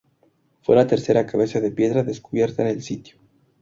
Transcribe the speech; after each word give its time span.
Fue 0.63 0.75
la 0.75 0.87
tercera 0.87 1.27
cabeza 1.27 1.59
de 1.59 1.69
piedra 1.69 2.01
descubierta 2.01 2.63
en 2.63 2.69
el 2.69 2.81
sitio. 2.81 3.17